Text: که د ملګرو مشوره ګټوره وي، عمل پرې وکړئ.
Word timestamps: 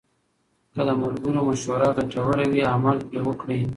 که 0.73 0.81
د 0.87 0.89
ملګرو 1.01 1.41
مشوره 1.49 1.89
ګټوره 1.97 2.45
وي، 2.51 2.61
عمل 2.73 2.97
پرې 3.07 3.19
وکړئ. 3.27 3.61